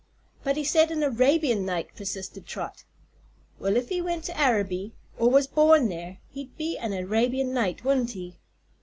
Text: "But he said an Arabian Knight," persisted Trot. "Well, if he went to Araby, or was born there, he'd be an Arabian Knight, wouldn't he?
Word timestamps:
"But 0.43 0.57
he 0.57 0.63
said 0.63 0.89
an 0.89 1.03
Arabian 1.03 1.63
Knight," 1.63 1.89
persisted 1.95 2.47
Trot. 2.47 2.85
"Well, 3.59 3.77
if 3.77 3.89
he 3.89 4.01
went 4.01 4.23
to 4.23 4.35
Araby, 4.35 4.93
or 5.19 5.29
was 5.29 5.45
born 5.45 5.89
there, 5.89 6.17
he'd 6.31 6.57
be 6.57 6.75
an 6.75 6.91
Arabian 6.91 7.53
Knight, 7.53 7.85
wouldn't 7.85 8.13
he? 8.13 8.39